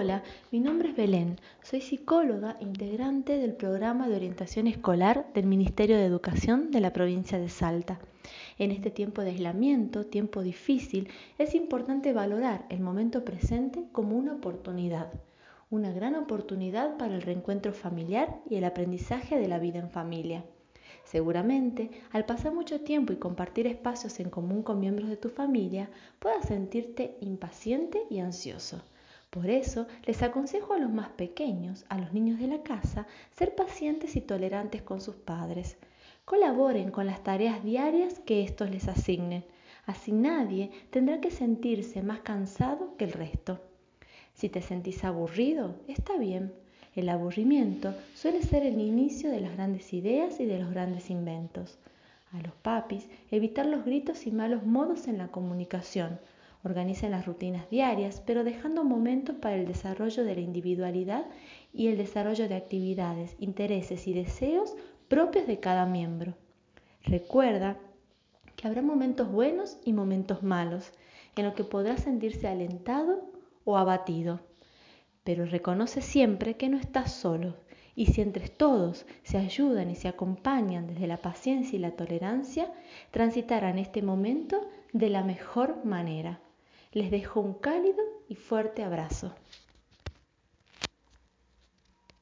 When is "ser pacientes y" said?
33.36-34.22